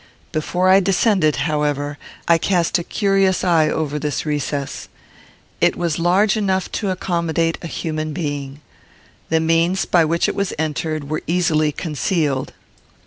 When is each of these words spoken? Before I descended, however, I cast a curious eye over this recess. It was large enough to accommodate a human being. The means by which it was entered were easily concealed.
Before 0.31 0.67
I 0.69 0.79
descended, 0.79 1.35
however, 1.45 1.99
I 2.27 2.39
cast 2.39 2.79
a 2.79 2.83
curious 2.83 3.43
eye 3.43 3.69
over 3.69 3.99
this 3.99 4.25
recess. 4.25 4.87
It 5.61 5.75
was 5.75 5.99
large 5.99 6.35
enough 6.35 6.71
to 6.71 6.89
accommodate 6.89 7.59
a 7.61 7.67
human 7.67 8.11
being. 8.11 8.61
The 9.29 9.39
means 9.39 9.85
by 9.85 10.05
which 10.05 10.27
it 10.27 10.33
was 10.33 10.55
entered 10.57 11.07
were 11.07 11.21
easily 11.27 11.71
concealed. 11.71 12.51